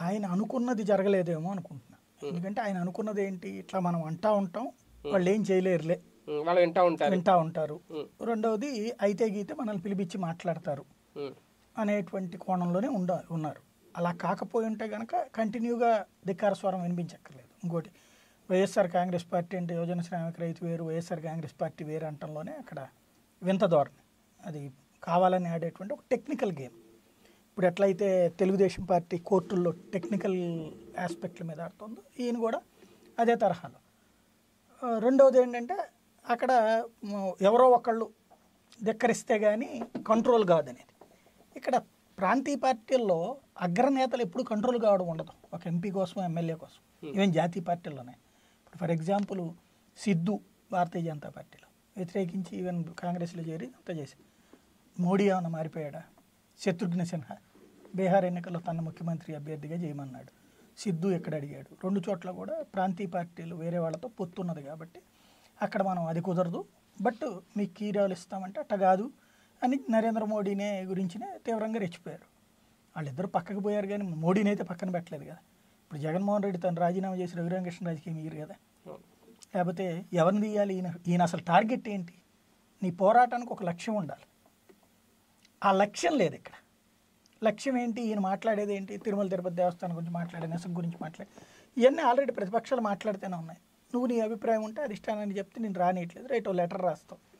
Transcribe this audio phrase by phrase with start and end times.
[0.00, 2.28] ఆయన అనుకున్నది జరగలేదేమో అనుకుంటున్నా.
[2.28, 3.48] ఎందుకంటే ఆయన అనుకున్నది ఏంటి?
[3.48, 4.66] ఇట్లా మనం అంటా ఉంటాం
[5.06, 6.00] వాళ్ళు ఏం చేయలేరులే.
[6.44, 7.10] వాళ్ళు వింటా ఉంటారు.
[7.10, 7.80] వింటా ఉంటారు.
[8.24, 10.84] రెండవది అయితే గీతే మనల్ని పిలిపించి మాట్లాడతారు.
[11.78, 13.60] అనేటువంటి కోణంలోనే ఉండ ఉన్నారు.
[13.96, 17.48] అలా కాకపోయి ఉంటే కనుక కంటిన్యూగా ధిక్కార స్వరం వినిపించక్కర్లేదు.
[17.64, 17.90] ఇంకోటి
[18.50, 22.86] వైఎస్ఆర్ కాంగ్రెస్ పార్టీ అంటే యువజన శ్రామిక రైతు వేరు వైఎస్ఆర్ కాంగ్రెస్ పార్టీ వేరు అంటంలోనే అక్కడ
[23.42, 24.02] వింత ధోరణి.
[24.46, 24.72] అది
[25.04, 26.74] కావాలని ఆడేటువంటి ఒక టెక్నికల్ గేమ్.
[27.50, 28.08] ఇప్పుడు ఎట్లయితే
[28.40, 30.36] తెలుగుదేశం పార్టీ కోర్టుల్లో టెక్నికల్
[31.04, 32.58] ఆస్పెక్ట్ల మీద ఆడుతుందో ఈయన కూడా
[33.22, 33.78] అదే తరహాలో.
[35.06, 35.76] రెండవది ఏంటంటే
[36.24, 36.50] అక్కడ
[37.48, 38.06] ఎవరో ఒకళ్ళు
[38.86, 39.68] ధిక్కరిస్తే కానీ
[40.10, 40.94] కంట్రోల్ కాదనేది.
[41.58, 41.76] ఇక్కడ
[42.18, 43.18] ప్రాంతీయ పార్టీల్లో
[43.66, 45.34] అగ్రనేతలు ఎప్పుడు కంట్రోల్ కావడం ఉండదు.
[45.56, 46.80] ఒక ఎంపీ కోసం ఎమ్మెల్యే కోసం
[47.16, 48.14] ఈవెన్ జాతీయ పార్టీల్లోనే.
[48.64, 49.42] ఇప్పుడు ఫర్ ఎగ్జాంపుల్
[49.98, 50.34] సిద్ధు
[50.76, 54.18] భారతీయ జనతా పార్టీలో వ్యతిరేకించి ఈవెన్ కాంగ్రెస్లో చేరి అంతా చేసి
[54.96, 56.02] మోడీ ఏమైనా మారిపోయాడా?
[56.60, 57.36] శత్రుఘ్న సిన్హా.
[57.94, 60.32] బీహార్ ఎన్నికల్లో తన ముఖ్యమంత్రి అభ్యర్థిగా చేయమన్నాడు.
[60.78, 61.74] సిద్ధు ఎక్కడ అడిగాడు?
[61.84, 65.00] రెండు చోట్ల కూడా ప్రాంతీయ పార్టీలు వేరే వాళ్ళతో పొత్తున్నది కాబట్టి
[65.62, 66.64] అక్కడ మనం అది కుదరదు.
[67.02, 69.10] బట్ మీకు కీరాలు ఇస్తామంటే అట్ట కాదు
[69.62, 72.26] అని నరేంద్ర మోడీనే గురించినే తీవ్రంగా రెచ్చిపోయారు.
[72.96, 75.38] వాళ్ళిద్దరు పక్కకు పోయారు కానీ మోడీని అయితే పక్కన పెట్టలేదు కదా.
[75.84, 78.54] ఇప్పుడు జగన్మోహన్ రెడ్డి తను రాజీనామా చేసి రఘురామకృష్ణరాజుకి ఏమి ఇయ్యరు కదా.
[79.56, 80.74] లేకపోతే ఎవరిని తీయాలి?
[80.74, 82.14] ఈయన ఈయన అసలు టార్గెట్ ఏంటి?
[82.82, 84.26] నీ పోరాటానికి ఒక లక్ష్యం ఉండాలి.
[85.64, 86.52] ఆ లక్ష్యం లేదు ఇక్కడ.
[87.44, 88.02] లక్ష్యం ఏంటి?
[88.02, 88.96] ఈయన మాట్లాడేది ఏంటి?
[88.96, 91.42] తిరుమల తిరుపతి దేవస్థానం గురించి మాట్లాడే నెసం గురించి మాట్లాడే.
[91.82, 93.60] ఇవన్నీ ఆల్రెడీ ప్రతిపక్షాలు మాట్లాడితేనే ఉన్నాయి.
[93.94, 96.28] నువ్వు నీ అభిప్రాయం ఉంటే అధిష్టానాన్ని చెప్తే నేను రానియట్లేదు.
[96.28, 97.30] Right O letter రాస్తావు.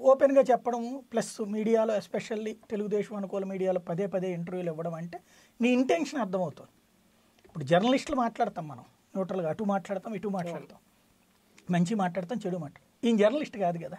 [0.00, 5.20] ఓపెన్గా చెప్పడం ప్లస్ మీడియాలో ఎస్పెషల్లీ తెలుగుదేశం అనుకూల మీడియాలో పదే పదే ఇంటర్వ్యూలు ఇవ్వడం అంటే
[5.60, 6.70] నీ ఇంటెన్షన్ అర్థమవుతుంది.
[7.46, 8.84] ఇప్పుడు జర్నలిస్టులు మాట్లాడతాం మనం.
[9.14, 10.78] న్యూట్రల్గా అటు మాట్లాడతాం ఇటు మాట్లాడతాం.
[11.70, 13.08] మంచి మాట్లాడతాం చెడు మాట్లాడతాం.
[13.08, 13.96] ఈయన జర్నలిస్ట్ కాదు కదా.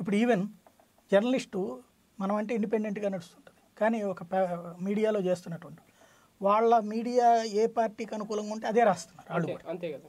[0.00, 0.48] ఇప్పుడు ఈవెన్
[1.12, 1.82] జర్నలిస్టు
[2.18, 3.50] మనం అంటే ఇండిపెండెంట్గా నడుస్తుంటుంది.
[3.80, 4.22] కానీ ఒక
[4.86, 5.82] మీడియాలో చేస్తున్నటువంటి
[6.40, 7.26] వాళ్ళ మీడియా
[7.60, 10.08] ఏ పార్టీకి అనుకూలంగా ఉంటే అదే రాస్తున్నారు వాళ్ళు అంతే కదా.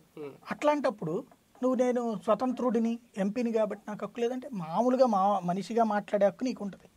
[0.51, 1.13] అట్లాంటప్పుడు
[1.61, 6.88] నువ్వు నేను స్వతంత్రుడిని ఎంపీని కాబట్టి నాకు హక్కు లేదంటే మామూలుగా మా మనిషిగా మాట్లాడే హక్కు నీకు ఉంటుంది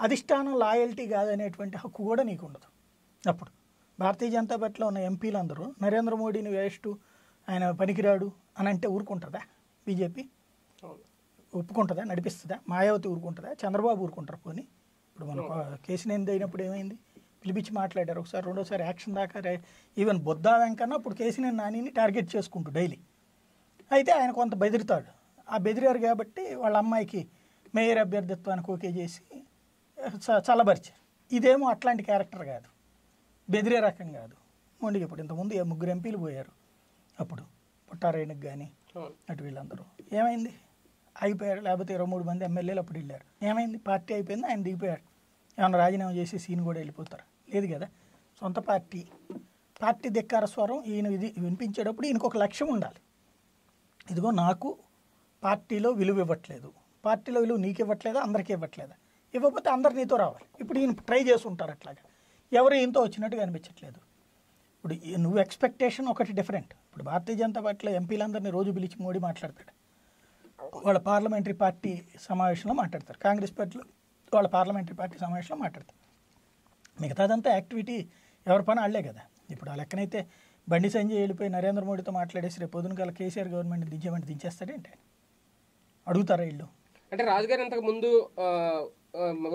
[0.00, 2.68] అధిష్టానం లాయల్టీ కాదనేటువంటి హక్కు కూడా నీకు ఉండదు
[3.24, 3.50] అప్పుడు.
[3.98, 6.88] భారతీయ జనతా పార్టీలో ఉన్న ఎంపీలు అందరూ నరేంద్ర మోడీని వేస్ట్
[7.48, 9.42] ఆయన పనికిరాడు అని అంటే ఊరుకుంటుందా
[9.86, 10.22] బీజేపీ?
[11.54, 12.04] ఒప్పుకుంటుందా?
[12.04, 12.58] నడిపిస్తుందా?
[12.68, 13.52] మాయావతి ఊరుకుంటుందా?
[13.52, 14.62] చంద్రబాబు ఊరుకుంటారు పోనీ.
[14.62, 16.94] ఇప్పుడు మన కేసినేంది అయినప్పుడు ఏమైంది?
[17.16, 18.20] పిలిపించి మాట్లాడారు.
[18.20, 19.58] ఒకసారి రెండోసారి యాక్షన్ దాకా
[19.98, 22.98] ఈవెన్ బొద్దా వెంకన్న ఇప్పుడు కేసినేని నానిని టార్గెట్ చేసుకుంటూ డైలీ.
[23.92, 25.04] అయితే ఆయన కొంత బెదిరితాడు.
[25.50, 27.28] ఆ బెదిరారు కాబట్టి వాళ్ళ అమ్మాయికి
[27.74, 29.20] మేయర్ అభ్యర్థిత్వానికి ఓకే చేసి
[30.00, 31.34] చ- చల్లబరిచారు.
[31.34, 32.64] ఇదేమో అట్లాంటి క్యారెక్టర్ కాదు.
[33.50, 34.34] బెదిరే రకం కాదు.
[34.82, 36.52] మొండికి ఇప్పుడు ఇంతకుముందు ముగ్గురు ఎంపీలు పోయారు.
[37.20, 37.42] అప్పుడు
[37.90, 38.70] పుట్టారాయణకి కానీ
[39.30, 39.84] అటు వీళ్ళందరూ.
[40.18, 40.54] ఏమైంది?
[41.22, 41.60] అయిపోయారు.
[41.60, 43.44] లేకపోతే ఇరవై మూడు మంది ఎమ్మెల్యేలు అప్పుడు వెళ్ళారు.
[43.44, 43.78] ఏమైంది?
[43.78, 45.12] పార్టీ అయిపోయింది ఆయన దిగిపోయాడు
[45.62, 47.56] ఏమైనా రాజీనామా చేసి సీన్ కూడా వెళ్ళిపోతారు.
[47.56, 47.88] లేదు కదా?
[48.40, 49.06] సొంత పార్టీ.
[49.82, 53.00] పార్టీ ధిక్కార స్వరం ఈయన ఇది వినిపించేటప్పుడు ఈయనకు ఒక లక్ష్యం ఉండాలి.
[54.10, 54.78] ఇదిగో నాకు
[55.44, 56.72] పార్టీలో విలువ ఇవ్వట్లేదు.
[57.04, 58.20] పార్టీలో విలువ నీకు ఇవ్వట్లేదా?
[58.20, 58.92] అందరికీ ఇవ్వట్లేదా?
[59.34, 60.44] ఇవ్వకపోతే అందరు నీతో రావాలి.
[60.60, 62.08] ఇప్పుడు ఈయన ట్రై చేసి ఉంటారు అట్లాగా.
[62.52, 63.96] ఎవరు ఈయనతో వచ్చినట్టుగా అనిపించట్లేదు.
[64.76, 66.74] ఇప్పుడు నువ్వు ఎక్స్పెక్టేషన్ ఒకటి డిఫరెంట్.
[66.74, 69.81] ఇప్పుడు భారతీయ జనతా పార్టీలో ఎంపీలందరినీ రోజు పిలిచి మోడీ మాట్లాడతాడు.
[70.86, 71.92] వాళ్ళ పార్లమెంటరీ పార్టీ
[72.28, 73.18] సమావేశంలో మాట్లాడతారు.
[73.26, 73.84] కాంగ్రెస్ పార్టీలో
[74.36, 75.98] వాళ్ళ పార్లమెంటరీ పార్టీ సమావేశంలో మాట్లాడతారు.
[77.02, 77.96] మిగతాదంతా యాక్టివిటీ
[78.46, 79.22] ఎవరి పని వాళ్ళే కదా.
[79.54, 80.20] ఇప్పుడు ఆ లెక్కనైతే
[80.68, 84.92] బండి సంజయ్ వెళ్ళిపోయి నరేంద్ర మోడీతో మాట్లాడేసి రేపు పొద్దున కల కేసీఆర్ గవర్నమెంట్ దించేమంటే దించేస్తాడేంటి
[86.06, 86.66] అడుగుతారా వీళ్ళు?
[87.12, 88.10] అంటే రాజుగారు ఇంతకు ముందు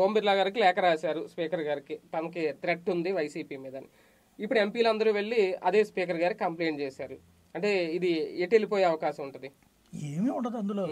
[0.04, 1.96] ఓం బిర్లా గారికి లేఖ రాశారు స్పీకర్ గారికి.
[2.14, 3.90] తమకి థ్రెట్ ఉంది వైసీపీ మీద అని
[4.40, 7.18] ఇప్పుడు ఎంపీలు అందరూ వెళ్ళి అదే స్పీకర్ గారికి కంప్లైంట్ చేశారు.
[7.56, 8.12] అంటే ఇది
[8.44, 9.50] ఎటు వెళ్ళిపోయే అవకాశం ఉంటుంది?
[10.12, 10.86] ఏమీ ఉండదు అందులో.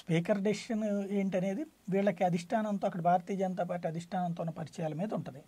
[0.00, 0.82] స్పీకర్ డెసిషన్
[1.18, 5.42] ఏంటనేది వీళ్ళకి అధిష్టానంతో అక్కడ భారతీయ జనతా పార్టీ అధిష్టానంతో ఉన్న పరిచయాల మీద ఉంటుంది.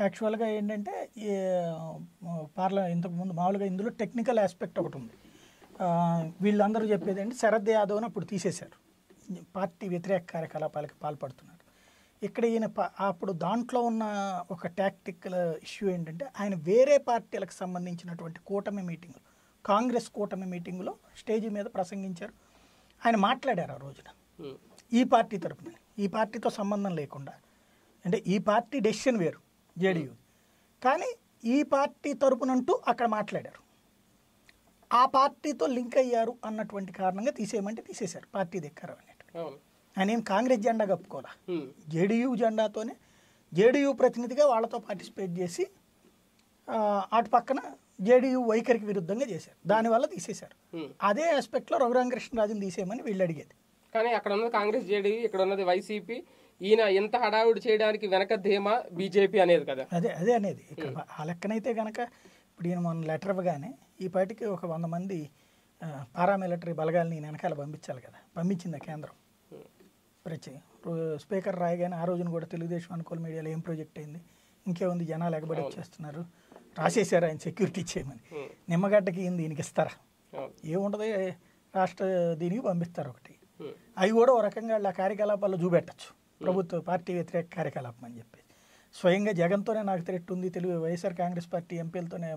[0.00, 0.94] యాక్చువల్గా ఏంటంటే
[1.26, 1.34] ఈ
[2.58, 5.16] పార్ల ఇంతకుముందు మామూలుగా ఇందులో టెక్నికల్ ఆస్పెక్ట్ ఒకటి ఉంది.
[6.44, 8.78] వీళ్ళందరూ చెప్పేది ఏంటి శరద్ యాదవ్ని అప్పుడు తీసేశారు.
[9.56, 11.62] పార్టీ వ్యతిరేక కార్యకలాపాలకు పాల్పడుతున్నారు
[12.22, 12.66] ఇక్కడ ఈయన
[13.08, 14.04] అప్పుడు దాంట్లో ఉన్న
[14.54, 19.18] ఒక టాక్టికల్ ఇష్యూ ఏంటంటే ఆయన వేరే పార్టీలకు సంబంధించినటువంటి కూటమి మీటింగ్
[19.64, 22.34] కాంగ్రెస్ కూటమి మీటింగ్లో స్టేజ్ మీద ప్రసంగించారు.
[23.02, 24.08] ఆయన మాట్లాడారు ఆ రోజున.
[24.92, 27.34] ఈ పార్టీ తరపున ఈ పార్టీతో సంబంధం లేకుండా.
[28.04, 29.40] అంటే ఈ పార్టీ డెసిషన్ వేరు
[29.76, 30.12] జేడీయూ.
[30.82, 31.10] కానీ
[31.44, 33.60] ఈ పార్టీ తరపునంటూ అక్కడ మాట్లాడారు.
[34.90, 39.24] ఆ పార్టీతో లింక్ అయ్యారు అన్నటువంటి కారణంగా తీసేయమంటే తీసేశారు పార్టీ దగ్గర అన్నట్టు
[39.96, 41.32] ఆయన ఏం కాంగ్రెస్ జెండా కప్పుకోవాలా?
[41.48, 42.94] ఉమ్, జేడీయూ జెండాతోనే
[43.52, 45.64] జేడీయూ ప్రతినిధిగా వాళ్ళతో పార్టిసిపేట్ చేసి
[47.12, 47.60] అటు పక్కన
[48.04, 49.56] జేడీయూ వైఖరికి విరుద్ధంగా చేశారు.
[49.66, 50.56] దానివల్ల తీసేశారు.
[50.76, 50.90] ఉమ్.
[51.02, 53.54] అదే ఆస్పెక్ట్లో రఘురామకృష్ణరాజుని తీసేయమని వీళ్ళు అడిగేది
[53.92, 56.16] కానీ అక్కడ ఉన్నది కాంగ్రెస్ జేడీ ఇక్కడ ఉన్నది వైసీపీ.
[56.60, 59.84] ఈయన ఎంత హడావుడి చేయడానికి వెనక ధీమా బీజేపీ అనేది కదా.
[59.92, 60.62] అదే అదే అనేది.
[60.72, 61.98] ఇక్కడ ఆ లెక్కనైతే కనుక
[62.50, 63.70] ఇప్పుడు ఈయన మొన్న లెటర్ ఇవ్వగానే
[64.00, 65.18] ఈ పాటికి ఒక వంద మంది
[66.16, 68.18] పారామిలిటరీ బలగాల్ని ఈయన వెనకాల పంపించాలి కదా.
[68.36, 69.14] పంపించింది కేంద్రం.
[70.24, 70.52] ప్రతి
[71.16, 74.20] స్పీకర్ రాయగానే ఆ రోజున కూడా తెలుగుదేశం అనుకూల మీడియాలో ఏం ప్రాజెక్ట్ అయింది?
[74.66, 75.04] ఇంకేముంది?
[75.04, 76.22] జనాలు ఎగబడి వచ్చేస్తున్నారు.
[76.78, 78.48] రాసేశారు ఆయన సెక్యూరిటీ చేయమని ఉం.
[78.68, 79.94] నిమ్మగడ్డకి దీనికి ఇస్తారా.
[80.64, 81.06] ఏముండదు
[81.74, 82.04] రాష్ట్ర
[82.38, 83.34] దీనికి పంపిస్తారు ఒకటి.
[83.98, 86.08] అవి కూడా ఓ రకంగా వాళ్ళ కార్యకలాపాల్లో చూపెట్టచ్చు.
[86.44, 88.40] ప్రభుత్వ పార్టీ వ్యతిరేక కార్యకలాపం అని చెప్పి
[88.94, 92.28] స్వయంగా జగన్తోనే నాకు థ్రెట్ ఉంది తెలుగు వైఎస్ఆర్ కాంగ్రెస్ పార్టీ ఎంపీలతోనే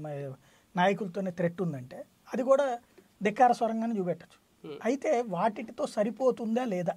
[0.76, 1.98] నాయకులతోనే థ్రెట్ ఉందంటే
[2.34, 2.80] అది కూడా
[3.24, 4.40] ధిక్కార స్వరంగానే చూపెట్టచ్చు.
[4.86, 6.96] అయితే వాటితో సరిపోతుందా లేదా?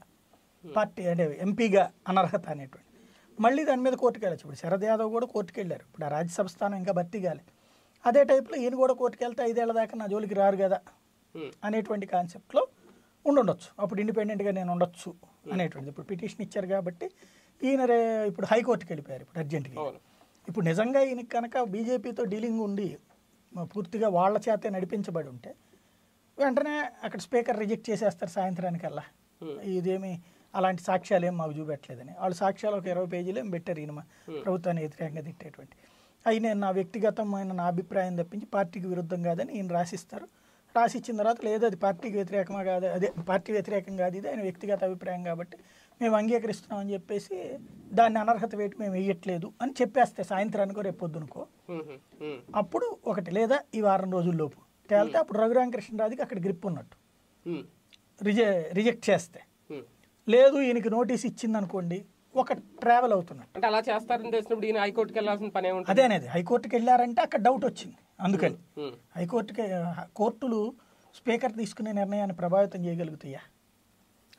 [0.76, 2.89] పార్టీ అంటే ఎంపీగా అనర్హత అనేటువంటి.
[3.40, 6.76] మళ్ళీ దాని మీద కోర్టుకు వెళ్ళచ్చు ఇప్పుడు శరద్ యాదవ్ కూడా కోర్టుకు వెళ్ళారు ఇప్పుడు ఆ రాజ్యసభ స్థానం
[6.82, 7.44] ఇంకా భర్తీ కాలే
[8.04, 10.78] అదే టైప్లో ఈయన కూడా కోర్టుకు వెళ్తే ఐదేళ్ళ దాకా నా జోలికి రారు కదా.
[11.66, 12.62] అనేటువంటి కాన్సెప్ట్లో
[13.24, 13.68] ఉండుండొచ్చు.
[13.82, 15.10] అప్పుడు ఇండిపెండెంట్గా నేను ఉండొచ్చు
[15.52, 15.90] అనేటువంటిది.
[15.92, 17.06] ఇప్పుడు పిటిషన్ ఇచ్చారు కాబట్టి
[17.60, 17.98] ఈయన రే
[18.30, 19.76] ఇప్పుడు హైకోర్టుకి వెళ్ళిపోయారు ఇప్పుడు అర్జెంట్గా.
[20.48, 22.88] ఇప్పుడు నిజంగా ఈయనకి కనుక బీజేపీతో డీలింగ్ ఉండి
[23.72, 25.50] పూర్తిగా వాళ్ళ చేతే నడిపించబడి ఉంటే
[26.38, 26.74] వెంటనే
[27.06, 29.04] అక్కడ స్పీకర్ రిజెక్ట్ చేసేస్తారు సాయంత్రానికల్లా.
[29.76, 30.12] ఇదేమి
[30.54, 32.12] అలాంటి సాక్ష్యాలు ఏం మాకు చూపెట్టలేదని.
[32.20, 34.02] వాళ్ళు సాక్ష్యాలు ఒక ఇరవై పేజీలు ఏం పెట్టారు ఈయన
[34.44, 35.76] ప్రభుత్వాన్ని వ్యతిరేకంగా తిట్టేటువంటి.
[36.26, 40.26] అవి నేను నా వ్యక్తిగతమైన నా అభిప్రాయం తప్పించి పార్టీకి విరుద్ధం కాదని ఈయన రాసిస్తారు.
[40.76, 44.84] రాసి ఇచ్చిన తర్వాత లేదు అది పార్టీకి వ్యతిరేకమా కాదు అదే పార్టీ వ్యతిరేకం కాదు ఇది ఆయన వ్యక్తిగత
[44.84, 45.56] అభిప్రాయం కాబట్టి
[46.00, 47.36] మేము అంగీకరిస్తున్నామని చెప్పేసి
[47.98, 51.42] దాన్ని అనర్హత వేటు మేము వేయట్లేదు అని చెప్పేస్తే సాయంత్రానికో రేపు పొద్దునకో.
[52.60, 54.60] అప్పుడు ఒకటి లేదా ఈ వారం రోజుల్లోపు.
[54.90, 56.96] తేలితే అప్పుడు రఘురామకృష్ణరాజుకి అక్కడ గ్రిప్ ఉన్నట్టు.
[58.22, 58.46] రిజె
[58.78, 59.40] రిజెక్ట్ చేస్తే.
[60.32, 61.98] లేదు ఈయనకి నోటీస్ ఇచ్చింది అనుకోండి
[62.34, 63.52] ఒక ట్రావెల్ అవుతున్నట్టు.
[63.56, 65.92] అంటే అలా చేస్తారని తెలిసినప్పుడు ఈయన హైకోర్టుకి వెళ్ళాల్సిన పని ఏముంటుంది?
[65.92, 67.96] అదే అనేది హైకోర్టుకి వెళ్ళారంటే అక్కడ డౌట్ వచ్చింది.
[68.26, 68.58] అందుకని.
[69.16, 69.64] హైకోర్టుకి
[70.20, 70.60] కోర్టులు
[71.18, 73.40] స్పీకర్ తీసుకునే నిర్ణయాన్ని ప్రభావితం చేయగలుగుతాయా?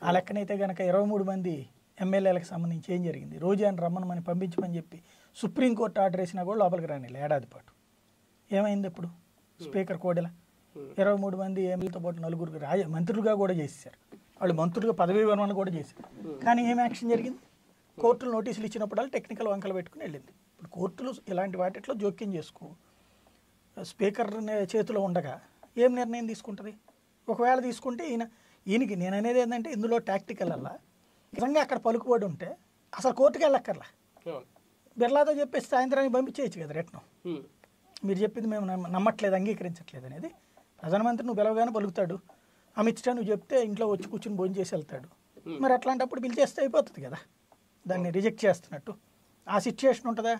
[0.06, 1.54] ఆ లెక్కనైతే కనుక ఇరవై మూడు మంది
[1.98, 3.36] ఎమ్మెల్యేలకు సంబంధించి ఏం జరిగింది?
[3.46, 4.98] రోజాని రమ్మనమని పంపించమని చెప్పి
[5.36, 7.70] సుప్రీంకోర్టు ఆర్డర్ వేసినా కూడా లోపలికి రానిలే ఏడాది పాటు.
[8.50, 9.08] ఏమైంది ఇప్పుడు?
[9.60, 10.28] స్పీకర్ కోడెల?
[11.00, 13.98] ఇరవై మూడు మంది ఎమ్మెల్యేతో పాటు నలుగురు రాజ మంత్రులుగా కూడా చేశారు
[14.42, 16.32] వాళ్ళు మంత్రులుగా పదవీ విరమణ కూడా చేశారు.
[16.44, 17.38] కానీ ఏం యాక్షన్ జరిగింది?
[18.00, 20.26] కోర్టులు నోటీసులు ఇచ్చినప్పుడు టెక్నికల్ వంకలు పెట్టుకుని వెళ్ళింది.
[20.26, 22.70] ఇప్పుడు కోర్టులు ఇలాంటి వాటిట్లో జోక్యం చేసుకో.
[23.82, 24.34] స్పీకర్
[24.76, 25.40] చేతిలో ఉండగా
[25.78, 26.74] ఏం నిర్ణయం తీసుకుంటుంది?
[27.28, 28.28] ఒకవేళ తీసుకుంటే ఈయన
[28.68, 30.70] ఈయనకి నేను అనేది ఏంటంటే ఇందులో టాక్టికల్ అలా.
[31.34, 32.56] నిజంగా అక్కడ పలుకుబడి ఉంటే
[32.98, 33.84] అసలు కోర్టుకి వెళ్ళక్కర్లా.
[34.98, 37.32] బిర్లాతో చెప్పేసి సాయంత్రానికి పంపించేయచ్చు కదా రెట్నం.
[37.32, 37.44] ఉం.
[38.04, 40.30] మీరు చెప్పింది మేము నమ్మ- నమ్మట్లేదు అంగీకరించట్లేదు అనేది.
[40.82, 42.18] ప్రధానమంత్రి నువ్వు పిలవగానే పలుకుతాడు.
[42.78, 45.08] అమిత్ షా నువ్వు చెప్తే ఇంట్లో వచ్చి కూర్చుని భోజనం చేసి వెళ్తాడు.
[45.60, 47.16] మరి అట్లాంటప్పుడు పిలిచేస్తే అయిపోతుంది కదా.
[47.86, 48.94] దాన్ని రిజెక్ట్ చేస్తున్నట్టు.
[49.48, 50.38] ఆ సిచ్యుయేషన్ ఉంటుందా?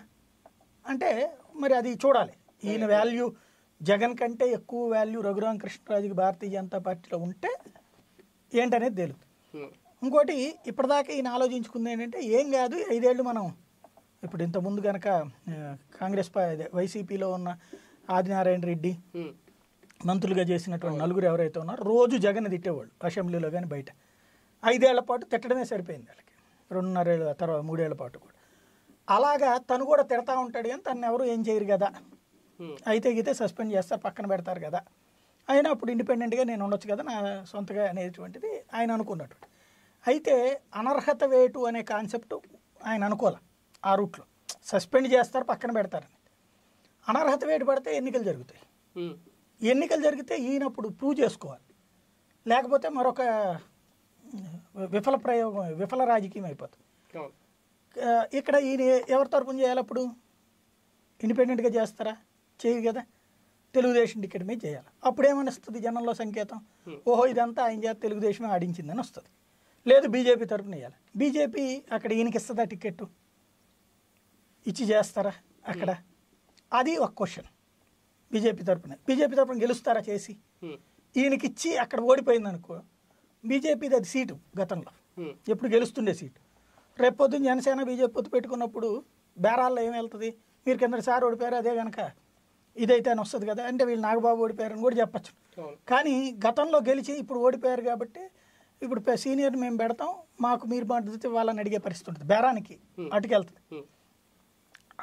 [0.87, 2.33] అంటే మరి అది చూడాలి.
[2.63, 3.33] ఈయన వాల్యూ
[3.81, 7.51] జగన్ కంటే ఎక్కువ వాల్యూ రఘురామ కృష్ణరాజుకి భారతీయ జనతా పార్టీలో ఉంటే
[8.55, 9.69] ఏంటనేది ఉం.
[10.03, 13.55] ఇంకోటి ఇప్పటిదాకా ఈయన ఆలోచించుకుంది ఏంటంటే ఏం కాదు ఐదేళ్ళు మనం
[14.23, 15.07] ఇప్పుడు ఇంతకుముందు కనుక
[16.01, 16.31] కాంగ్రెస్
[16.73, 17.57] వైసీపీలో ఉన్న
[18.09, 18.97] ఆదినారాయణ రెడ్డి.
[20.01, 23.89] మంత్రులుగా చేసినటువంటి నలుగురు ఎవరైతే ఉన్నారో రోజు జగన్ తిట్టేవాళ్ళు అసెంబ్లీలో కానీ బయట.
[24.63, 26.33] ఐదేళ్ళ పాటు తిట్టడమే సరిపోయింది వాళ్ళకి.
[26.71, 28.35] రెండున్నరేళ్ళ తర్వాత మూడేళ్ళ పాటు కూడా.
[29.07, 31.89] అలాగా తను కూడా తిడతా ఉంటాడు కానీ తను ఎవరు ఏం చేయరు కదా.
[32.91, 34.79] అయితే గీతే సస్పెండ్ చేస్తారు పక్కన పెడతారు కదా.
[35.49, 37.15] అయినా అప్పుడు ఇండిపెండెంట్గా నేను ఉండొచ్చు కదా నా
[37.51, 39.49] సొంతగా అనేటువంటిది ఆయన అనుకున్నటువంటి
[40.05, 40.35] అయితే
[40.79, 42.35] అనర్హత వేటు అనే కాన్సెప్ట్
[42.85, 43.39] ఆయన అనుకోలే
[43.85, 44.25] ఆ రూట్లో.
[44.71, 46.17] సస్పెండ్ చేస్తారు పక్కన పెడతారని.
[47.05, 48.61] అనర్హత వేటు పడితే ఎన్నికలు జరుగుతాయి.
[49.61, 51.65] ఎన్నికలు జరిగితే ఈయనప్పుడు ప్రూవ్ చేసుకోవాలి.
[52.45, 53.21] లేకపోతే మరొక
[54.93, 56.85] విఫల ప్రయోగం విఫల రాజకీయం అయిపోతుంది.
[58.39, 58.81] ఇక్కడ ఈయన
[59.15, 60.03] ఎవరి తరపున చేయాలి అప్పుడు?
[61.23, 62.13] ఇండిపెండెంట్గా చేస్తారా?
[62.59, 63.01] చేయరు కదా.
[63.75, 64.89] తెలుగుదేశం టికెట్ మీద చేయాలి.
[65.07, 66.57] అప్పుడు ఏమనిస్తుంది జనంలో సంకేతం?
[67.11, 69.29] ఓహో ఇదంతా ఆయన చేత తెలుగుదేశమే ఆడించిందని వస్తుంది.
[69.85, 71.63] లేదు బీజేపీ తరపున వేయాలి బీజేపీ
[71.95, 73.03] అక్కడ ఈయనకి ఇస్తుందా టికెట్
[74.65, 75.33] ఇచ్చి చేస్తారా
[75.71, 75.89] అక్కడ?
[76.71, 77.49] అది ఒక క్వశ్చన్
[78.33, 78.93] బీజేపీ తరపున.
[79.07, 80.37] బీజేపీ తరపున గెలుస్తారా చేసి?
[80.63, 80.77] ఉం.
[81.17, 82.81] ఈయనకి ఇచ్చి అక్కడ ఓడిపోయింది అనుకో
[83.43, 84.91] బీజేపీది అది సీటు గతంలో.
[85.49, 86.39] ఎప్పుడు గెలుస్తుండే సీటు.
[86.99, 89.03] రేపు పొద్దున్న జనసేన బీజేపీ పొత్తు పెట్టుకున్నప్పుడు
[89.37, 90.29] బేరాల్లో ఏం వెళ్తుంది?
[90.67, 91.99] మీరు కిందసారి ఓడిపోయారు అదే కనుక
[92.77, 93.63] ఇదైతే అని వస్తుంది కదా?
[93.65, 95.31] అంటే వీళ్ళు నాగబాబు ఓడిపోయారని కూడా చెప్పచ్చు.
[95.89, 98.23] కానీ గతంలో గెలిచి ఇప్పుడు ఓడిపోయారు కాబట్టి
[98.81, 102.27] ఇప్పుడు సీనియర్ మేము పెడతాం మాకు మీరు మద్దతు వాళ్ళని అడిగే పరిస్థితి ఉంటుంది.
[102.27, 102.79] బేరానికి
[103.13, 103.83] అటుకెళ్తుంది.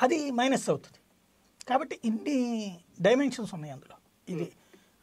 [0.02, 0.98] అది మైనస్ అవుతుంది.
[1.68, 2.38] కాబట్టి ఇన్ని
[3.00, 3.96] డైమెన్షన్స్ ఉన్నాయి అందులో.
[4.28, 4.46] ఇది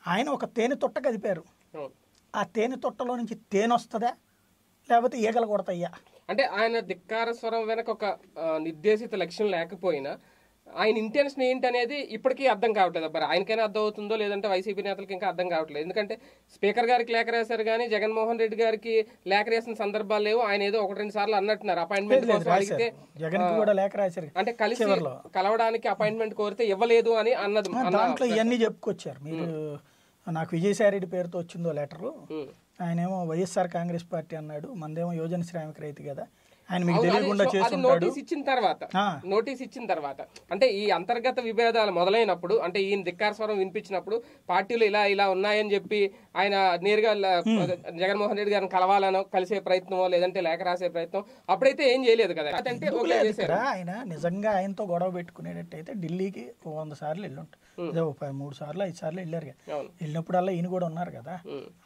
[0.08, 1.44] ఆయన ఒక తేనె తొట్ట కదిపారు.
[2.36, 4.12] ఆ తేనె తొట్టలో నుంచి తేనె వస్తుందా?
[4.90, 5.90] లేకపోతే ఈగలు కొడతాయ్యా
[6.30, 8.06] అంటే ఆయన ధిక్కార స్వరం వెనక ఒక
[8.58, 10.12] నిర్దేశిత లక్ష్యం లేకపోయినా
[10.82, 13.08] ఆయన ఇంటెన్షన్ ఏంటి అనేది ఇప్పటికీ అర్థం కావట్లేదు.
[13.16, 15.84] మరి ఆయనకైనా అర్థం అవుతుందో లేదంటే వైసీపీ నేతలకి ఇంకా అర్థం కావట్లేదు.
[15.86, 16.16] ఎందుకంటే
[16.56, 18.94] స్పీకర్ గారికి లేఖ రాశారు కానీ జగన్మోహన్ రెడ్డి గారికి
[19.34, 20.42] లేఖ రాసిన సందర్భాలు లేవు.
[20.50, 21.82] ఆయన ఏదో ఒకటి రెండు సార్లు అన్నట్టున్నారు.
[21.86, 22.88] అపాయింట్మెంట్ కోసం అడిగితే
[23.24, 24.86] జగన్కి కూడా లేఖ రాశారు అంటే కలిసి
[25.38, 27.70] కలవడానికి అపాయింట్మెంట్ కోరితే ఇవ్వలేదు అని అన్నది
[28.00, 29.20] దాంట్లో ఇవన్నీ చెప్పుకొచ్చారు.
[29.28, 29.48] మీరు
[30.28, 32.10] నాకు విజయసాయిరెడ్డి పేరుతో వచ్చిందో లెటరు.
[32.86, 34.68] ఆయనేమో వైఎస్ఆర్ కాంగ్రెస్ పార్టీ అన్నాడు.
[34.82, 36.26] మనదేమో యోజన శ్రామిక రైతు కదా.
[36.70, 38.82] ఆయన మీకు తెలియకుండా అది- నోటీస్ ఇచ్చిన తర్వాత.
[39.26, 40.20] నోటీస్ ఇచ్చిన తర్వాత.
[40.52, 44.18] అంటే ఈ అంతర్గత విభేదాలు మొదలైనప్పుడు అంటే ఈయన ధిక్కార స్వరం వినిపించినప్పుడు
[44.50, 46.00] పార్టీలు ఇలా ఇలా ఉన్నాయని చెప్పి
[46.36, 47.12] ఆయన నేరుగా
[48.00, 52.50] జగన్మోహన్ రెడ్డి గారిని కలవాలనో కలిసే ప్రయత్నమో లేదంటే లేఖ రాసే ప్రయత్నం అప్పుడైతే ఏం చేయలేదు కదా.
[52.96, 53.48] ఓకే చేశారు.
[53.48, 57.64] ఇక్కడ ఆయన నిజంగా ఆయనతో గొడవ పెట్టుకునేటట్టయితే ఢిల్లీకి వంద సార్లు వెళ్ళుంటారు.
[58.34, 59.58] మూడు సార్లు ఐదు సార్లు వెళ్ళారు కదా.
[60.02, 61.36] వెళ్ళినప్పుడల్లా ఈయన కూడా ఉన్నారు కదా.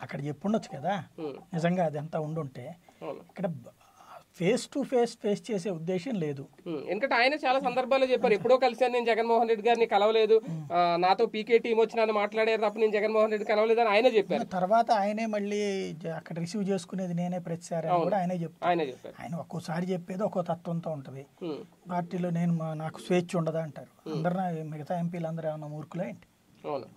[0.02, 0.94] అక్కడ చెప్పుండొచ్చు కదా.
[1.54, 2.66] నిజంగా అదంతా ఉండుంటే
[3.30, 3.46] ఇక్కడ
[4.42, 6.44] ఫేస్ టు ఫేస్ ఫేస్ చేసే ఉద్దేశం లేదు.
[6.92, 10.36] ఎందుకంటే ఆయన చాలా సందర్భాల్లో చెప్పారు ఎప్పుడో కలిసాను నేను జగన్మోహన్ రెడ్డి గారిని కలవలేదు.
[11.04, 14.48] నాతో పీకే టీం వచ్చి నన్ను మాట్లాడారు తప్ప నేను జగన్మోహన్ రెడ్డి కలవలేదు అని ఆయనే చెప్పారు.
[14.58, 15.62] తర్వాత ఆయనే మళ్ళీ
[16.20, 18.68] అక్కడ రిసీవ్ చేసుకునేది నేనే ప్రతిసారి అని కూడా ఆయనే చెప్తారు.
[18.70, 19.16] ఆయనే చెప్పారు.
[19.22, 21.26] ఆయన ఒక్కోసారి చెప్పేది ఒక్కో తత్వంతో ఉంటుంది.
[21.92, 23.92] పార్టీలో నేను నాకు స్వేచ్ఛ ఉండదా అంటారు.
[24.16, 26.28] అందరు మిగతా ఎంపీలు అందరూ ఏమన్నా మూర్ఖులే ఏంటి?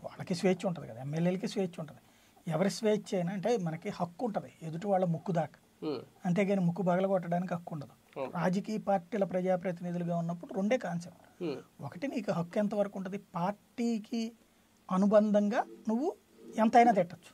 [0.06, 2.00] వాళ్ళకి స్వేచ్ఛ ఉంటుంది కదా ఎమ్మెల్యేలకి స్వేచ్ఛ ఉంటుంది.
[2.54, 5.58] ఎవరి స్వేచ్ఛ అయినా అంటే మనకి హక్కు ఉంటుంది ఎదుటి వాళ్ళ ముక్కు దాకా.
[6.26, 7.94] అంతేగాని ముక్కు బగల కొట్టడానికి హక్కు ఉండదు.
[8.38, 11.26] రాజకీయ పార్టీల ప్రజాప్రతినిధులుగా ఉన్నప్పుడు రెండే కాన్సెప్ట్.
[11.86, 13.18] ఒకటి నీకు హక్కు ఎంతవరకు ఉంటుంది?
[13.36, 14.22] పార్టీకి
[14.88, 16.08] అనుబంధంగా నువ్వు
[16.62, 17.32] ఎంతైనా తిట్టచ్చు.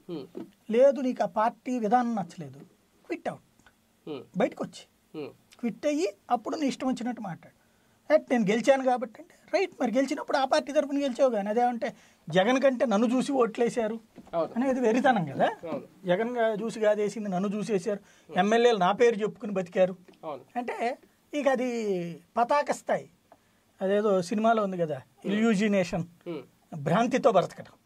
[0.71, 2.61] లేదు నీకు ఆ పార్టీ విధానం నచ్చలేదు
[3.07, 3.47] క్విట్ అవుట్.
[4.37, 4.85] బయటకు వచ్చి
[5.61, 7.57] క్విట్ అయ్యి అప్పుడు నీ ఇష్టం వచ్చినట్టు మాట్లాడు.
[8.11, 11.88] రైట్ నేను గెలిచాను కాబట్టి అంటే రైట్ మరి గెలిచినప్పుడు ఆ పార్టీ తరపున గెలిచావు కానీ అదేమంటే
[12.37, 13.97] జగన్ కంటే నన్ను చూసి ఓట్లేశారు
[14.57, 15.49] అనేది వెరితనం కదా.
[16.05, 16.33] జగన్
[16.63, 18.01] చూసి కాదేసింది నన్ను చూసేశారు.
[18.31, 19.95] ఎమ్మెల్యేలు నా పేరు చెప్పుకుని బతికారు.
[20.59, 20.77] అంటే
[21.33, 21.69] ఇక అది
[22.37, 23.07] పతాక స్థాయి.
[23.81, 26.05] అదేదో సినిమాలో ఉంది కదా ఇల్యూజినేషన్
[26.87, 27.77] భ్రాంతితో బ్రతకడం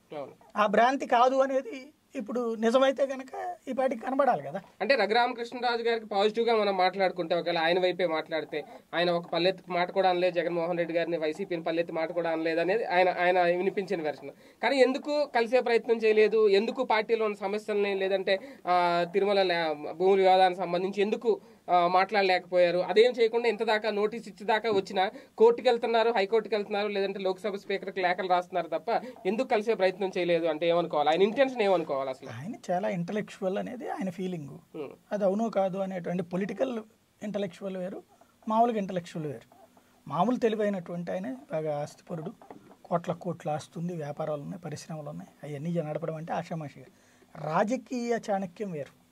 [0.57, 1.77] ఆ భ్రాంతి కాదు అనేది
[2.14, 3.30] ఇప్పుడు నిజమైతే కనుక
[3.68, 4.59] ఈ పాటికి కనబడాలి కదా.
[4.80, 8.59] అంటే రఘురామకృష్ణరాజు గారికి పాజిటివ్గా మనం మాట్లాడుకుంటే ఒకవేళ ఆయన వైపే మాట్లాడితే
[8.94, 12.85] ఆయన ఒక పల్లెత్తి మాట కూడా అనలేదు జగన్మోహన్ రెడ్డి గారిని వైసీపీని పల్లెత్తి మాట కూడా అనలేదు అనేది
[12.90, 15.00] ఆయన ఆయన వినిపించిన వెర్షన్ కానీ ఎందుకు
[15.35, 16.23] కలిసే ప్రయత్నం చేయలేదు?
[16.59, 18.37] ఎందుకు పార్టీలో ఉన్న సమస్యలని లేదంటే
[19.12, 19.61] తిరుమల లే-
[19.94, 21.30] భూమి వివాదానికి సంబంధించి ఎందుకు
[21.68, 22.78] మాట్లాడలేకపోయారు.
[22.78, 28.28] అదేం చేయకుండా ఇంత దాకా నోటీస్ ఇచ్చేదాకా వచ్చిన కోర్టుకి వెళ్తున్నారు హైకోర్టుకి వెళ్తున్నారు లేదంటే లోక్సభ స్పీకర్కి లేఖలు
[28.28, 28.90] రాస్తున్నారు తప్ప
[29.26, 31.11] ఎందుకు కలిసే ప్రయత్నం చేయలేదు అంటే ఏమనుకోవాలి?
[31.11, 32.28] ఆయన ఇంటెన్షన్ ఏమనుకోవాలి అసలు?
[32.28, 34.59] ఆయన చాలా ఇంటలెక్చువల్ అనేది ఆయన ఫీలింగు.
[35.12, 36.83] అది అవునో కాదు అనేటువంటి పొలిటికల్
[37.23, 38.02] ఇంటలెక్చువల్ వేరు
[38.49, 39.49] మామూలుగా ఇంటలెక్చువల్ వేరు.
[40.09, 42.33] మామూలు తెలివైనటువంటి ఆయన బాగా ఆస్తిపరుడు.
[42.85, 46.87] కోట్ల కోట్ల ఆస్తుంది వ్యాపారాలు ఉన్నాయి పరిశ్రమలు ఉన్నాయి అవన్నీ నడపడం అంటే ఆషామాషిగా.
[47.35, 49.03] రాజకీయ చాణక్యం వేరు.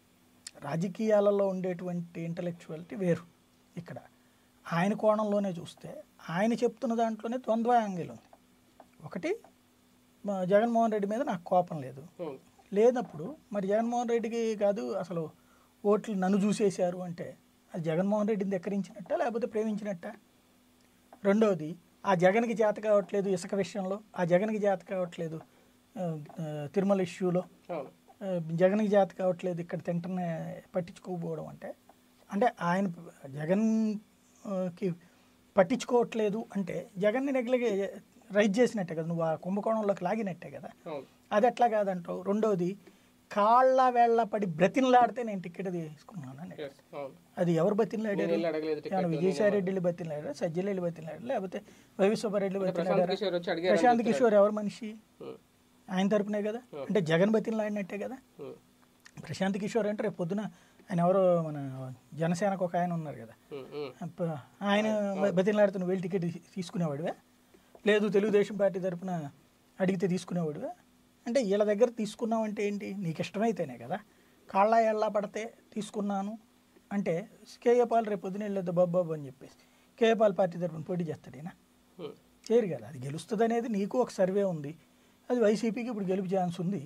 [0.67, 3.25] రాజకీయాలలో ఉండేటువంటి ఇంటలెక్చువాలిటీ వేరు.
[3.77, 3.99] ఇక్కడ
[4.67, 5.91] ఆయన కోణంలోనే చూస్తే
[6.35, 8.29] ఆయన చెప్తున్న దాంట్లోనే ద్వంద్వ యాంగిల్ ఉంది
[9.07, 9.31] ఒకటి
[10.53, 12.03] జగన్మోహన్ రెడ్డి మీద నాకు కోపం లేదు.
[12.73, 15.23] లేనప్పుడు మరి జగన్మోహన్ రెడ్డికి కాదు అసలు
[15.85, 17.27] ఓట్లు నన్ను చూసేశారు అంటే
[17.73, 20.07] అది జగన్మోహన్ రెడ్డిని ధిక్కరించినట్ట లేకపోతే ప్రేమించినట్ట?
[21.29, 21.71] రెండవది
[22.11, 25.39] ఆ జగన్కి చేత కావట్లేదు ఇసుక విషయంలో ఆ జగన్కి చేత కావట్లేదు
[26.75, 27.43] తిరుమల ఇష్యూలో
[28.59, 30.29] జగన్కి చేత కావట్లేదు ఇక్కడ తింటనే
[30.75, 31.71] పట్టించుకోకపోవడం అంటే
[32.31, 32.87] అంటే ఆయన
[33.35, 33.67] జగన్
[34.45, 34.87] ఆ, కి
[35.57, 37.71] పట్టించుకోవట్లేదు అంటే జగన్ని నెగ్లగే
[38.31, 40.69] రైజ్ చేసినట్టే కదా నువ్వు ఆ కుంభకోణంలోకి లాగినట్టే కదా.
[41.33, 42.19] అది ఎట్లా కాదంటావు?
[42.23, 42.69] రెండోది
[43.31, 46.41] కాళ్ళ వేళ్ళ పడి బ్రతినలాడితే నేను టికెట్ తీసుకున్నాను
[46.95, 47.15] అవును.
[47.39, 48.35] అది ఎవరు బతినలాడారు?
[49.15, 51.25] విజయసాయి రెడ్డి వెళ్ళి బతినలాడారు సజ్జలు వెళ్ళి బతినలాడారు?
[51.31, 51.61] లేకపోతే
[51.99, 53.17] వైవి సుబ్బారెడ్డి బతినలాడారు?
[53.71, 54.91] ప్రశాంత్ కిషోర్ ఎవరు మనిషి?
[55.93, 56.61] ఆయన తరపునే కదా?
[56.87, 58.17] అంటే జగన్ బతినలాడినట్టే కదా?
[58.41, 58.55] ఉమ్,
[59.23, 60.43] ప్రశాంత్ కిషోర్ అంటే రేపు పొద్దున
[60.91, 61.59] ఆయన ఎవరో మన
[62.15, 63.35] జనసేనకు ఒక ఆయన ఉన్నారు కదా?
[64.71, 64.87] ఆయన
[65.39, 67.13] బతినలాడితే నువ్వు వెళ్ళి టికెట్ తీసుకునేవాడివే?
[67.87, 69.13] లేదు తెలుగుదేశం పార్టీ తరపున
[69.79, 70.71] అడిగితే తీసుకునేవాడివే?
[71.27, 72.89] అంటే వీళ్ళ దగ్గర తీసుకున్నావంటే ఏంటి?
[73.05, 73.99] నీకు ఇష్టమైతేనే కదా.
[74.49, 75.43] కాళ్ళ ఎళ్ళ పడితే
[75.75, 76.33] తీసుకున్నాను
[76.91, 77.13] అంటే
[77.63, 79.63] కేఏ పాల్ రేపు పొద్దున వెళ్ళొద్దు బాబు అని చెప్పేసి
[79.99, 81.53] కేఏ పాల్ పార్టీ తరపున పోటీ చేస్తాడేనా?
[82.47, 82.87] చేయరు కదా.
[82.91, 84.73] అది గెలుస్తుంది అనేది నీకు ఒక సర్వే ఉంది.
[85.31, 86.81] అది వైసీపీకి ఇప్పుడు గెలుపు ఛాన్స్ ఉంది.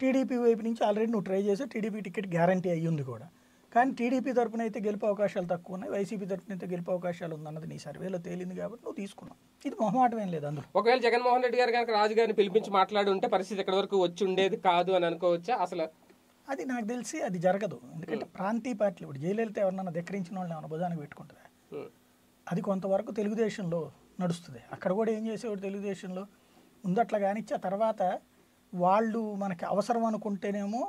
[0.00, 3.26] టీడీపీ వైపు నుంచి ఆల్రెడీ నువ్వు ట్రై చేసి టీడీపీ టికెట్ గ్యారంటీ అయ్యి ఉంది కూడా.
[3.72, 5.90] కానీ టీడీపీ తరపున అయితే గెలుపు అవకాశాలు తక్కువ ఉన్నాయి.
[5.94, 9.38] వైసీపీ తరపున అయితే గెలుపు అవకాశాలు ఉందన్నది నీ సర్వేలో తేలింది కాబట్టి నువ్వు తీసుకున్నావు.
[9.64, 10.66] ఇది మొహమాటం ఏం లేదు అందులో.
[10.74, 14.58] ఒకవేళ జగన్మోహన్ రెడ్డి గారు కనుక రాజు గారిని పిలిపించి మాట్లాడి ఉంటే పరిస్థితి ఎక్కడి వరకు వచ్చి ఉండేది
[14.68, 15.56] కాదు అని అనుకోవచ్చా?
[15.56, 15.86] అసలు
[16.48, 17.76] అది నాకు తెలిసి అది జరగదు.
[17.94, 21.46] ఎందుకంటే ప్రాంతీయ పార్టీలు ఇప్పుడు జయలలిత ఎవరన్నా ధిక్కరించిన వాళ్ళని ఏమైనా భుజానికి పెట్టుకుంటుందా?
[21.72, 21.88] ఉమ్,
[22.46, 23.80] అది కొంతవరకు తెలుగుదేశంలో
[24.20, 24.60] నడుస్తుంది.
[24.72, 26.24] అక్కడ కూడా ఏం చేసేవాడు తెలుగుదేశంలో?
[26.86, 28.02] ముందట్లా కానిచ్చి ఆ తర్వాత
[28.72, 30.82] వాళ్ళు మనకి అవసరం అనుకుంటేనేమో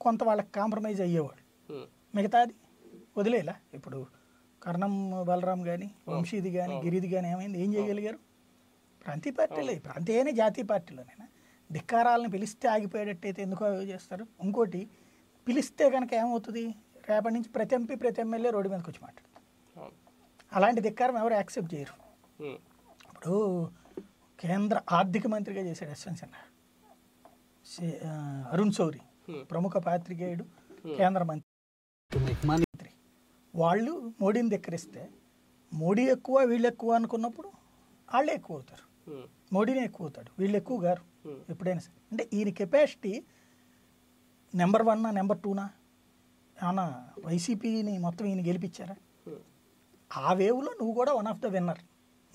[0.00, 1.42] కొంత వాళ్ళకి కాంప్రమైజ్ అయ్యేవాడు.
[2.16, 2.54] మిగతాది
[3.18, 3.54] వదిలేలా?
[3.78, 3.98] ఇప్పుడు
[4.62, 4.94] కర్ణం
[5.28, 7.58] బలరాం కానీ వంశీది కానీ గిరిది కానీ ఏమైంది?
[7.64, 8.18] ఏం చేయగలిగారు?
[9.04, 9.74] ప్రాంతీయ పార్టీలే.
[9.86, 11.26] ప్రాంతీయనే జాతీయ పార్టీలోనేనా?
[11.70, 14.24] ధిక్కారాలను పిలిస్తే ఆగిపోయేటట్టయితే ఎందుకు చేస్తారు?
[14.44, 14.80] ఇంకోటి
[15.46, 16.64] పిలిస్తే కనుక ఏమవుతుంది?
[17.08, 19.92] రేపటి నుంచి ప్రతి ఎంపీ ప్రతి ఎమ్మెల్యే రోడ్డు మీదకి వచ్చి మాట్లాడతారు
[20.52, 21.94] అలాంటి ధిక్కారం ఎవరు యాక్సెప్ట్ చేయరు.
[23.08, 23.34] ఇప్పుడు
[24.44, 26.48] కేంద్ర ఆర్థిక మంత్రిగా చేశాడు యశ్వంత్ సిన్హా.
[28.52, 29.44] అరుణ్ Hmm.
[29.44, 30.42] ప్రముఖ పాత్రికేయుడు
[30.96, 31.44] కేంద్ర మంత్రి.
[32.46, 32.88] money.
[33.54, 35.10] వాళ్ళు మోడీని ధిక్కరిస్తే
[35.72, 37.52] మోడీ ఎక్కువ వీళ్ళు ఎక్కువ అనుకున్నప్పుడు
[38.14, 39.10] వాళ్ళే ఎక్కువ అవుతారు.
[39.52, 40.30] మోడీనే ఎక్కువ అవుతాడు.
[40.38, 41.28] వీళ్ళు ఎక్కువ గారు.
[41.48, 41.94] ఎప్పుడైనా సరే.
[42.12, 43.24] అంటే ఈయన కెపాసిటీ
[44.54, 45.70] నెంబర్ వన్నా నెంబర్ టూనా
[46.62, 48.96] ఏమన్నా వైసీపీని మొత్తం ఈయన గెలిపించారా?
[50.16, 51.78] ఆ వేవ్లో నువ్వు కూడా వన్ ఆఫ్ ద విన్నర్.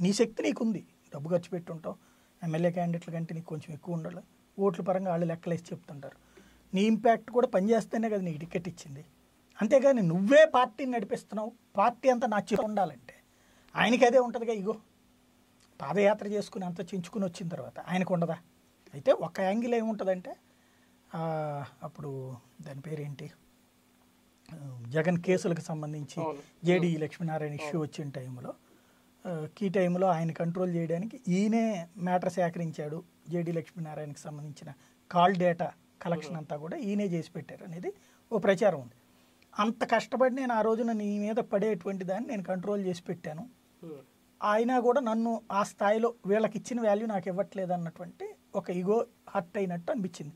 [0.02, 0.88] నీ శక్తి నీకుంది.
[1.14, 1.96] డబ్బు ఖర్చు పెట్టుంటావు
[2.42, 4.22] ఎమ్మెల్యే క్యాండిడేట్ల కంటే నీకు కొంచెం ఎక్కువ ఉండాలి.
[4.58, 6.18] ఓట్ల పరంగా వాళ్ళు లెక్కలేసి చెప్తుంటారు.
[6.74, 9.04] నీ ఇంపాక్ట్ కూడా పనిచేస్తేనే కదా నీకు టికెట్ ఇచ్చింది.
[9.60, 12.40] అంతేగాని నువ్వే పార్టీని నడిపిస్తున్నావు పార్టీ అంతా నా
[12.70, 13.16] ఉండాలంటే
[13.76, 14.76] ఆయనకి అదే ఉంటుందిగా ఇగో.
[15.80, 18.38] పాదయాత్ర చేసుకుని అంత చించుకుని వచ్చిన తర్వాత ఆయనకు ఉండదా?
[18.94, 20.32] అయితే ఒక యాంగిల్ ఏముంటుందంటే
[21.86, 22.10] అప్పుడు
[22.66, 23.28] దాని పేరేంటి?
[24.96, 26.20] జగన్ కేసులకు సంబంధించి.
[26.68, 28.52] జేడీ లక్ష్మీనారాయణ ఇష్యూ వచ్చిన టైంలో
[29.56, 31.64] కీ టైంలో ఆయన కంట్రోల్ చేయడానికి ఈయనే
[32.04, 32.98] మ్యాటర్ సేకరించాడు
[33.30, 34.70] జేడీ లక్ష్మీనారాయణకి సంబంధించిన
[35.12, 35.68] కాల్ డేటా
[36.02, 37.90] కలెక్షన్ అంతా కూడా ఈయనే చేసి పెట్టారు అనేది
[38.32, 38.96] ఓ ప్రచారం ఉంది.
[39.54, 43.44] అంత కష్టపడి నేను ఆ రోజున నీ మీద పడేటువంటి దాన్ని నేను కంట్రోల్ చేసి పెట్టాను.
[43.82, 44.02] ఉమ్,
[44.42, 48.98] అయినా కూడా నన్ను ఆ స్థాయిలో వీళ్ళకి ఇచ్చిన వాల్యూ నాకు ఇవ్వట్లేదు అన్నటువంటి ఒక ఇగో
[49.30, 50.36] హర్ట్ అయినట్టు అనిపించింది.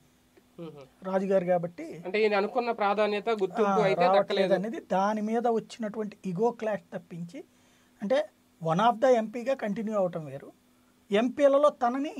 [0.59, 0.81] ఉమ్.
[1.07, 4.53] రాజుగారు కాబట్టి అంటే ఈయన అనుకున్న ప్రాధాన్యత గుర్తింపు అయితే దక్కలేదు.
[4.59, 7.39] అనేది దాని మీద వచ్చినటువంటి ఇగో క్లాష్ తప్పించి
[8.01, 8.19] అంటే
[8.69, 10.49] వన్ ఆఫ్ ద ఎంపీగా కంటిన్యూ అవటం వేరు.
[11.11, 12.15] ఎంపీలలో తనని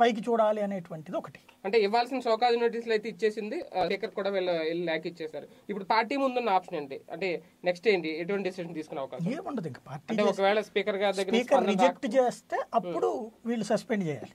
[0.00, 1.40] పైకి చూడాలి అనేటువంటిది ఒకటి.
[1.66, 6.56] అంటే ఇవ్వాల్సిన షోకాజ్ నోటీసులు అయితే ఇచ్చేసింది స్పీకర్ కూడా వీళ్ళు వెళ్ళి లేక ఇచ్చేసారు ఇప్పుడు పార్టీ ముందున్న
[6.58, 6.98] ఆప్షన్ ఏంటి?
[7.14, 7.28] అంటే
[7.68, 8.10] నెక్స్ట్ ఏంటి?
[8.22, 12.58] ఎటువంటి డిసిషన్ తీసుకునే అవకాశం ఏముండదు ఇంకా పార్టీ అంటే ఒకవేళ స్పీకర్ గారి దగ్గర స్పీకర్ రిజెక్ట్ చేస్తే
[12.80, 13.10] అప్పుడు
[13.50, 14.34] వీళ్ళు సస్పెండ్ చేయాలి.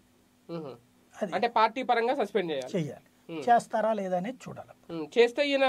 [1.38, 2.74] అంటే పార్టీ పరంగా సస్పెండ్ చేయాలి.
[2.76, 3.08] చెయ్యాలి
[3.48, 4.74] చేస్తారా లేదా అనేది చూడాలి
[5.16, 5.66] చేస్తే ఈయన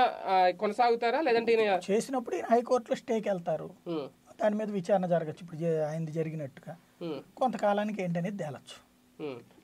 [0.63, 1.19] కొనసాగుతారా?
[1.27, 3.69] లేదంటే ఈయన చేసినప్పుడు ఈయన హైకోర్టులో స్టేకి వెళ్తారు.
[4.43, 5.43] దాని మీద విచారణ జరగచ్చు.
[5.43, 5.59] ఇప్పుడు
[5.91, 6.73] ఆయనది జరిగినట్టుగా.
[7.37, 8.79] కొంతకాలానికి ఏంటనేది తేలచ్చు.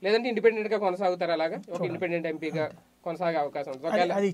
[0.03, 1.57] లేదంటే ఇండిపెండెంట్గా కొనసాగుతారా అలాగా?
[1.71, 2.65] ఒక ఇండిపెండెంట్ ఎంపీగా
[3.03, 3.73] కొనసాగే అవకాశం
[4.19, 4.29] అది